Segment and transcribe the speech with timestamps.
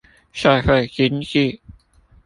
[0.33, 1.59] 社會經濟